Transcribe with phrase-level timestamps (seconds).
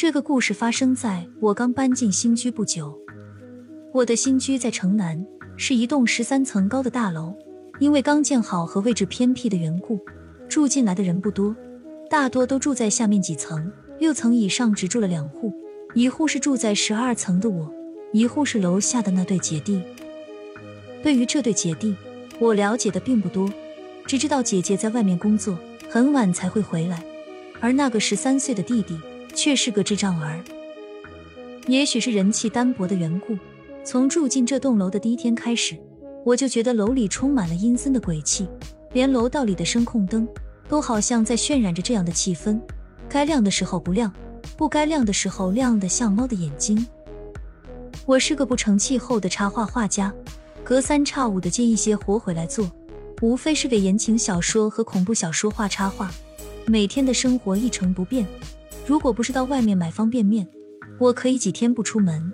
[0.00, 2.98] 这个故事发生在我刚搬进新居不久。
[3.92, 5.22] 我的新居在城南，
[5.58, 7.34] 是一栋十三层高的大楼。
[7.80, 10.00] 因为刚建好和位置偏僻的缘故，
[10.48, 11.54] 住进来的人不多，
[12.08, 13.70] 大多都住在下面几层。
[13.98, 15.52] 六层以上只住了两户，
[15.94, 17.70] 一户是住在十二层的我，
[18.14, 19.82] 一户是楼下的那对姐弟。
[21.02, 21.94] 对于这对姐弟，
[22.38, 23.52] 我了解的并不多，
[24.06, 25.58] 只知道姐姐在外面工作，
[25.90, 27.04] 很晚才会回来，
[27.60, 28.98] 而那个十三岁的弟弟
[29.40, 30.38] 却是个智障儿。
[31.66, 33.38] 也许是人气单薄的缘故，
[33.82, 35.74] 从住进这栋楼的第一天开始。
[36.26, 38.46] 我就觉得楼里充满了阴森的鬼气，
[38.92, 40.28] 连楼道里的声控灯
[40.68, 42.60] 都好像在渲染着这样的气氛：
[43.08, 44.12] 该亮的时候不亮，
[44.58, 46.86] 不该亮的时候亮的像猫的眼睛。
[48.04, 50.12] 我是个不成气候的插画画家，
[50.62, 52.70] 隔三差五的接一些活回来做，
[53.22, 56.10] 无非是给言情小说和恐怖小说画插画。
[56.66, 58.26] 每天的生活一成不变，
[58.90, 60.48] 如果不是到外面买方便面，
[60.98, 62.32] 我可以几天不出门。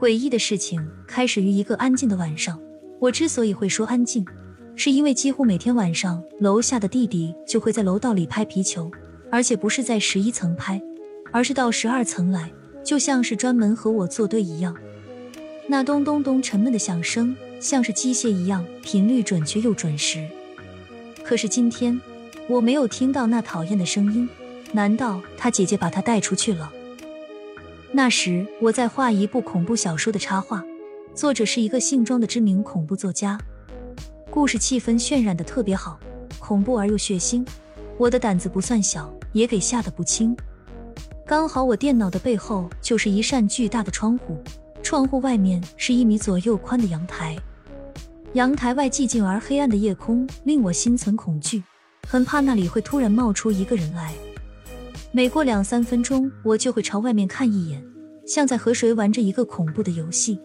[0.00, 2.58] 诡异的事情开始于一个安静的晚上。
[2.98, 4.24] 我之所以会说安静，
[4.76, 8.90] 是因为几乎每天晚上，楼下的弟弟就会在楼道里拍皮球，
[9.30, 10.80] 而且不是在十一层拍，
[11.30, 12.50] 而是到十二层来，
[12.82, 14.74] 就像是专门和我作对一样。
[15.68, 20.26] 那咚咚咚沉闷的响声，像是机械一样，频率准确又准时。
[21.22, 22.00] 可是今天
[22.48, 24.26] 我没有听到那讨厌的声音，
[24.72, 26.70] 难道他姐姐把他带出去了？
[27.92, 30.62] 那时我在画一部恐怖小说的插画，
[31.14, 33.38] 作者是一个姓庄的知名恐怖作家，
[34.30, 35.98] 故事气氛渲染的特别好，
[36.38, 37.46] 恐怖而又血腥。
[37.96, 40.36] 我的胆子不算小，也给吓得不轻。
[41.24, 44.36] 刚好我电脑的背后就是一扇巨大的窗户，
[44.82, 47.34] 窗户外面是一米左右宽的阳台，
[48.34, 51.62] 阳台外寂静而黑暗的夜空令我心存恐惧，
[52.06, 54.12] 很怕那里会突然冒出一个人来。
[55.16, 57.82] 每过两三分钟，我就会朝外面看一眼，
[58.26, 60.38] 像在和谁玩着一个恐怖的游戏。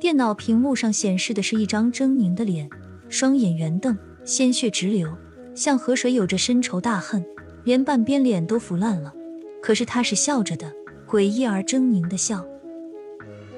[0.00, 2.68] 电脑屏幕上显示的是一张狰狞的脸，
[3.08, 5.08] 双眼圆瞪，鲜血直流，
[5.54, 7.24] 像河水有着深仇大恨，
[7.62, 9.14] 连半边脸都腐烂了。
[9.62, 10.72] 可是他是笑着的，
[11.08, 12.44] 诡异而狰狞的笑。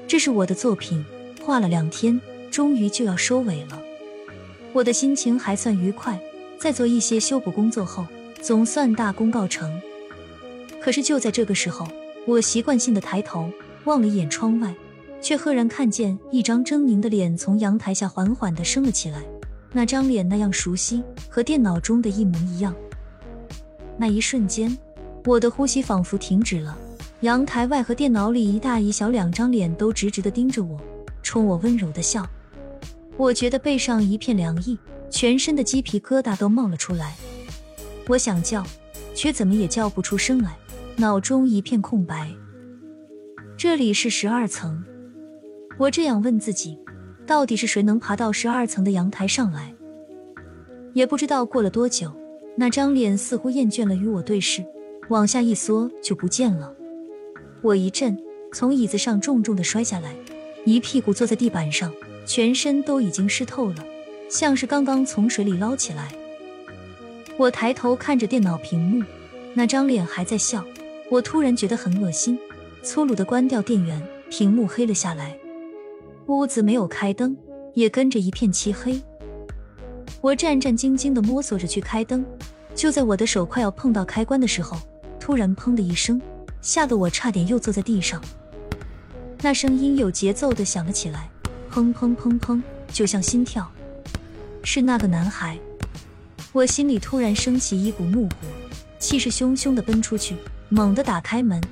[0.06, 1.02] 这是我的作品，
[1.40, 2.20] 画了两天，
[2.50, 3.80] 终于就要收尾了。
[4.74, 6.20] 我的心情还算愉快，
[6.58, 8.04] 在做一些修补工作后。
[8.46, 9.68] 总算大功告成，
[10.80, 11.84] 可是就在这个时候，
[12.28, 13.50] 我习惯性的抬头
[13.86, 14.72] 望了一眼窗外，
[15.20, 19.20] 却赫然看见一张狰狞的脸从阳台下缓缓的升了起来。
[19.72, 22.72] 那张脸那样熟悉，和电脑中的一模一样。
[23.98, 24.78] 那一瞬间，
[25.24, 26.78] 我的呼吸仿佛停止了。
[27.22, 30.78] 阳台外和电脑里一大一小两张脸都直直的盯着我，
[31.20, 32.24] 冲我温柔的笑。
[33.16, 34.78] 我觉得背上一片凉意，
[35.10, 37.16] 全身的鸡皮疙瘩都冒了出来。
[38.08, 38.64] 我想叫，
[39.14, 40.56] 却怎么也叫不出声来，
[40.96, 42.30] 脑中一片空白。
[43.56, 44.84] 这里是十二层，
[45.76, 46.78] 我这样问自己：
[47.26, 49.74] 到底是谁能爬到十二层的阳台上来？
[50.92, 52.12] 也不知道过了多久，
[52.56, 54.64] 那张脸似乎厌倦了与我对视，
[55.08, 56.72] 往下一缩就不见了。
[57.60, 58.16] 我一震，
[58.52, 60.14] 从椅子上重重的摔下来，
[60.64, 61.92] 一屁股坐在地板上，
[62.24, 63.84] 全身都已经湿透了，
[64.28, 66.12] 像是刚刚从水里捞起来。
[67.38, 69.04] 我抬头看着电脑屏幕，
[69.52, 70.64] 那张脸还在笑。
[71.10, 72.38] 我突然觉得很恶心，
[72.82, 75.36] 粗鲁的关掉电源，屏幕黑了下来。
[76.26, 77.36] 屋子没有开灯，
[77.74, 79.00] 也跟着一片漆黑。
[80.22, 82.24] 我战战兢兢地摸索着去开灯，
[82.74, 84.78] 就在我的手快要碰到开关的时候，
[85.20, 86.20] 突然砰的一声，
[86.62, 88.20] 吓得我差点又坐在地上。
[89.42, 91.28] 那声音有节奏地响了起来，
[91.70, 93.70] 砰砰砰砰，就像心跳。
[94.64, 95.58] 是那个男孩。
[96.56, 98.34] 我心里突然升起一股怒火，
[98.98, 100.34] 气势汹汹地奔出去，
[100.70, 101.62] 猛地打开门，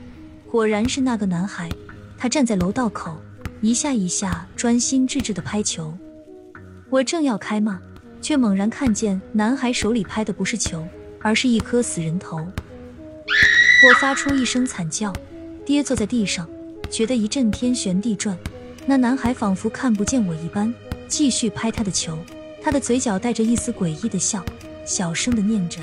[0.46, 1.70] 果然是那个男孩。
[2.18, 3.16] 他站在楼道口，
[3.62, 5.96] 一下一下专心致志地拍球。
[6.90, 7.80] 我正要开骂，
[8.20, 10.86] 却猛然看见男孩手里拍的不是球，
[11.22, 12.36] 而是一颗死人头。
[12.36, 15.10] 我发出一声惨叫，
[15.64, 16.46] 跌坐在地上，
[16.90, 18.36] 觉得一阵天旋地转。
[18.84, 20.74] 那男孩仿佛看不见我一般，
[21.08, 22.18] 继续拍他的球，
[22.62, 24.44] 他的嘴角带着一丝诡异的笑。
[24.84, 25.80] 小声的念着：“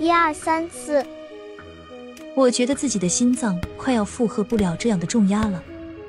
[0.00, 1.04] 一二三四。”
[2.34, 5.62] 我觉得自己的心脏快要负荷不了这样的重压了，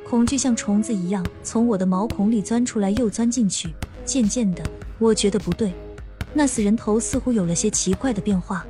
[0.07, 3.69] 恐惧像虫子一样从我的毛孔里钻出来又钻进去。
[4.03, 4.63] 渐渐的，
[4.99, 5.73] 我觉得不对，
[6.33, 8.65] 那死人头似乎有了些奇怪的变化。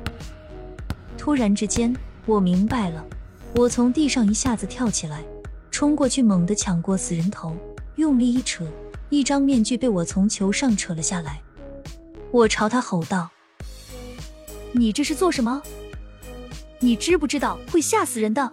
[1.18, 1.94] 突然之间，
[2.24, 3.04] 我明白了，
[3.54, 5.22] 我从地上一下子跳起来，
[5.70, 7.54] 冲过去，猛地抢过死人头，
[7.96, 8.64] 用力一扯，
[9.10, 11.40] 一张面具被我从球上扯了下来。
[12.32, 13.30] 我朝他吼道
[14.72, 15.62] ：“你这是做什么？
[16.80, 18.52] 你知不知道会吓死人的？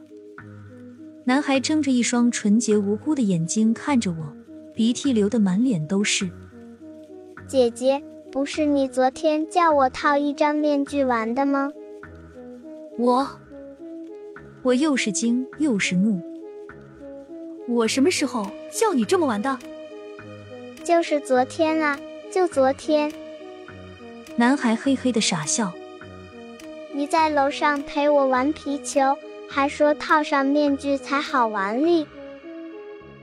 [1.26, 4.34] 男孩睁着一双纯洁无辜的眼睛看着我，
[4.74, 6.30] 鼻涕流得满脸都是。
[7.48, 11.72] 姐姐，不是你昨天叫我套一张面具玩的吗？
[12.98, 13.28] 我，
[14.62, 16.22] 我又是惊又是怒。
[17.68, 19.60] 我什么时候叫你这么玩的？
[20.84, 22.00] 就是昨天啊，
[22.32, 23.12] 就昨天。
[24.36, 25.72] 男孩嘿嘿的傻笑。
[26.92, 29.16] 你在楼上陪我玩皮球，
[29.48, 32.08] 还说套上面具才好玩哩。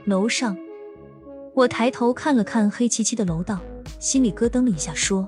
[0.05, 0.57] 楼上，
[1.53, 3.59] 我抬头看了看黑漆漆的楼道，
[3.99, 5.27] 心里咯噔了一下，说：“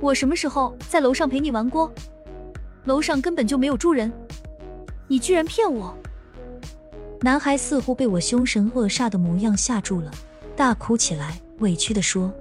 [0.00, 1.92] 我什么时候在楼上陪你玩过？
[2.84, 4.10] 楼上根本就没有住人，
[5.06, 5.94] 你居然骗我！”
[7.20, 10.10] 男孩似乎被我凶神恶煞的模样吓住了，
[10.56, 12.32] 大哭起来，委屈的说：“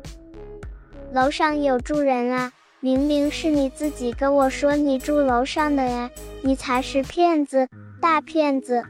[1.15, 2.51] 楼上有住人啊！”
[2.81, 7.69] 明明是你自己跟我说你住楼上的呀，你才是骗子，
[8.01, 8.83] 大骗子！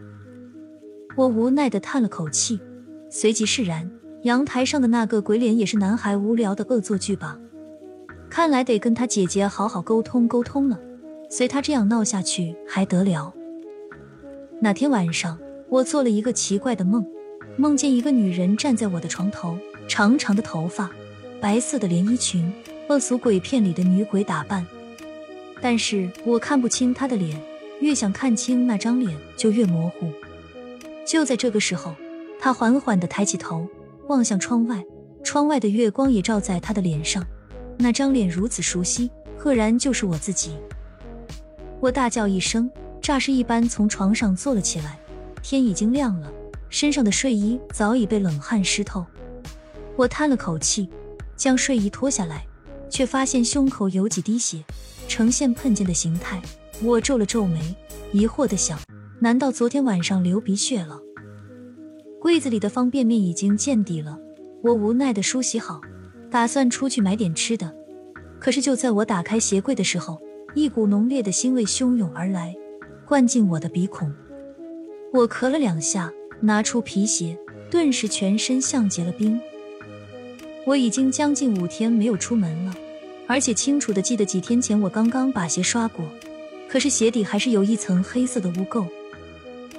[1.15, 2.59] 我无奈的叹了口气，
[3.11, 3.91] 随即释然。
[4.23, 7.37] 阳台上的那个鬼脸也是男孩无聊的恶作剧吧？
[8.27, 10.79] 看来得跟他姐姐好好沟通沟通了。
[11.29, 13.31] 随他这样闹下去还得了？
[14.59, 15.37] 那天晚上，
[15.69, 17.05] 我做了一个奇怪的梦，
[17.55, 19.55] 梦见一个女人站在我的床头，
[19.87, 20.89] 长长的头发，
[21.41, 22.51] 白色的连衣裙。
[22.87, 24.63] 恶俗鬼片里的女鬼打扮，
[25.59, 27.35] 但是我看不清她的脸，
[27.79, 30.11] 越想看清那张脸就越模糊。
[31.03, 31.95] 就在这个时候，
[32.39, 33.67] 她缓缓地抬起头，
[34.07, 34.85] 望向窗外，
[35.23, 37.25] 窗外的月光也照在她的脸上，
[37.79, 40.55] 那张脸如此熟悉，赫然就是我自己。
[41.79, 42.69] 我大叫一声，
[43.01, 44.99] 诈尸一般从床上坐了起来。
[45.41, 46.31] 天已经亮了，
[46.69, 49.03] 身上的睡衣早已被冷汗湿透。
[49.95, 50.87] 我叹了口气，
[51.35, 52.45] 将睡衣脱下来。
[52.87, 54.63] 却发现胸口有几滴血，
[55.07, 56.41] 呈现喷溅的形态。
[56.81, 57.75] 我皱了皱眉，
[58.11, 58.79] 疑惑的想：
[59.19, 60.99] 难道昨天晚上流鼻血了？
[62.21, 64.17] 柜子里的方便面已经见底了，
[64.63, 65.81] 我无奈的梳洗好，
[66.29, 67.75] 打算出去买点吃的。
[68.39, 70.21] 可是就在我打开鞋柜的时候，
[70.53, 72.55] 一股浓烈的腥味汹涌而来，
[73.05, 74.13] 灌进我的鼻孔。
[75.11, 77.37] 我咳了两下，拿出皮鞋，
[77.69, 79.39] 顿时全身像结了冰。
[80.65, 82.75] 我已经将近五天没有出门了。
[83.27, 86.05] 而且清楚的记得几天前我刚刚把鞋刷过，
[86.67, 88.85] 可是鞋底还是有一层黑色的污垢，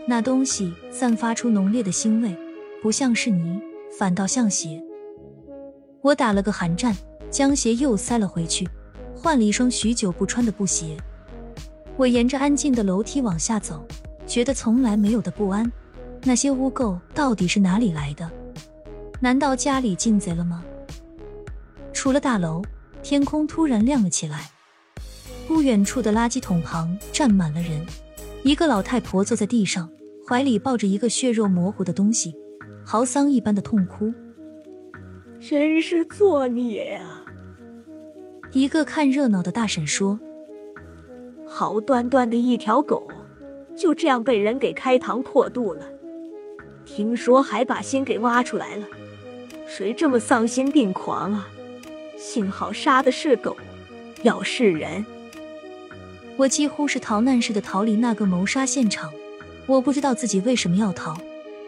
[0.07, 2.37] 那东西散发出浓烈的腥味，
[2.83, 3.61] 不像是泥，
[3.97, 4.83] 反倒像鞋。
[6.03, 6.97] 我打了个寒战，
[7.31, 8.69] 将鞋又塞了回去，
[9.15, 10.97] 换了一双许久不穿的布鞋。
[11.97, 13.87] 我沿着安静的楼梯往下走，
[14.27, 15.71] 觉得从来没有的不安。
[16.25, 18.29] 那些污垢到底是哪里来的？
[19.21, 20.65] 难道家里进贼了吗？
[21.97, 22.63] 出了大楼。
[23.03, 24.51] 天空突然亮了起来，
[25.47, 27.87] 不远处的垃圾桶旁站满了人。
[28.43, 29.89] 一个老太婆坐在地上，
[30.27, 32.35] 怀里抱着一个血肉模糊的东西，
[32.85, 34.13] 嚎丧一般的痛哭。
[35.41, 37.25] 真是作孽啊！
[38.51, 40.19] 一个看热闹的大婶说
[41.47, 43.07] ：“好端端的一条狗，
[43.77, 45.83] 就这样被人给开膛破肚了。
[46.85, 48.87] 听说还把心给挖出来了，
[49.69, 51.49] 谁这么丧心病狂啊？”
[52.27, 53.57] 幸好杀的是狗，
[54.25, 55.07] 要是人，
[56.37, 59.13] 我几乎是逃难似的逃离那个谋杀现场。
[59.65, 61.17] 我不知道自己为什么要逃，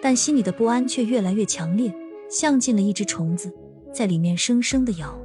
[0.02, 1.94] 但心里的不安却越来越强烈，
[2.28, 3.54] 像进了一只虫子，
[3.94, 5.16] 在里面生生的咬。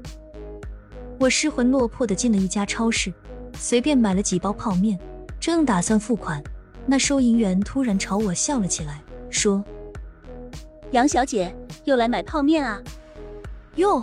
[1.20, 3.12] 我失魂落魄的进了一家超市，
[3.58, 5.00] 随便买了几包泡面，
[5.40, 6.44] 正打算付款，
[6.86, 9.66] 那收银员突然朝我笑了起来，说
[10.94, 11.52] ：“杨小姐
[11.86, 12.80] 又来买泡面啊？
[13.78, 14.00] 哟。”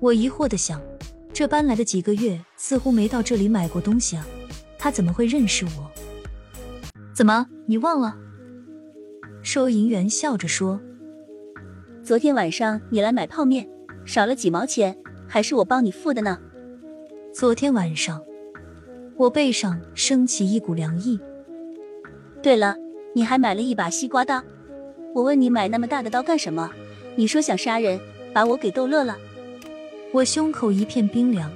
[0.00, 0.80] 我疑惑的想，
[1.32, 4.24] 这搬来的几个月似乎没到这里买过东西啊，
[4.78, 5.90] 他怎么会认识我？
[7.12, 8.16] 怎么，你忘了？
[9.42, 10.80] 收银员笑着说
[12.04, 13.68] ：“昨天晚上你来买泡面，
[14.04, 16.38] 少了几毛钱，还是我帮你付的呢。”
[17.34, 18.22] 昨天晚上，
[19.16, 21.18] 我背上升起一股凉意。
[22.40, 22.76] 对了，
[23.16, 24.40] 你还买了一把西瓜刀，
[25.12, 26.70] 我问你买那么大的刀干什么？
[27.16, 27.98] 你说想杀人，
[28.32, 29.16] 把我给逗乐了。
[30.10, 31.52] 我胸口一片冰凉，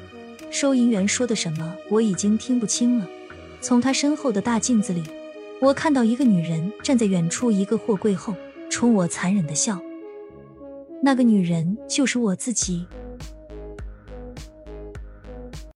[0.51, 3.09] 收银员说的什么我已经听不清了。
[3.63, 5.03] 从他身后的大镜子里，
[5.59, 8.35] 我看到一个女人站在远处一个货柜后，
[8.69, 9.81] 冲我残忍的笑。
[11.03, 12.87] 那个女人就是我自己。